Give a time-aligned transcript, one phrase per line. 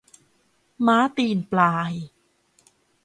[0.85, 1.93] ม้าตีนปลาย